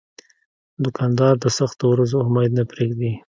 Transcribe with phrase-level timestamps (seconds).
[0.83, 3.11] دوکاندار د سختو ورځو امید نه پرېږدي.